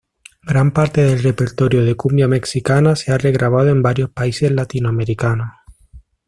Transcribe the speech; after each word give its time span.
Gran 0.41 0.71
parte 0.71 1.01
del 1.03 1.21
repertorio 1.21 1.85
de 1.85 1.93
cumbia 1.93 2.27
mexicana 2.27 2.95
se 2.95 3.11
ha 3.11 3.19
regrabado 3.19 3.69
en 3.69 3.83
varios 3.83 4.09
países 4.09 4.49
latinoamericanos. 4.51 5.49